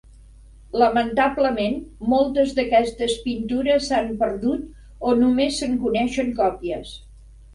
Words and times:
Lamentablement, 0.83 1.75
moltes 2.13 2.55
d"aquests 2.59 3.13
pintures 3.25 3.85
s"han 3.89 4.09
perdut 4.23 4.65
o 5.11 5.15
només 5.19 5.61
se"n 5.63 5.77
coneixen 5.87 6.33
còpies. 6.43 6.97